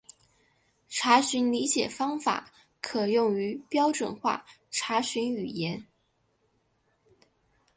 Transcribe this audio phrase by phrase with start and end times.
[0.89, 2.51] 查询理解方法
[2.81, 5.85] 可用于标准化查询语言。